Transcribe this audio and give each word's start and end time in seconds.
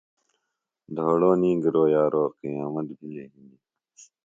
دھوڑو 0.95 1.31
نیگِرو 1.41 1.83
یارو 1.95 2.23
قیامت 2.39 2.87
بھِلیۡ 2.97 3.29
ہِنیۡ۔ 3.31 3.61